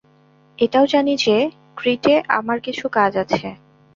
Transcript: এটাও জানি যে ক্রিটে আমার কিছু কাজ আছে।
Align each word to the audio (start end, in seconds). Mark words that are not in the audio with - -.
এটাও 0.59 0.85
জানি 0.85 1.13
যে 1.17 1.35
ক্রিটে 1.77 2.15
আমার 2.29 2.57
কিছু 2.59 2.85
কাজ 2.89 3.11
আছে। 3.17 3.47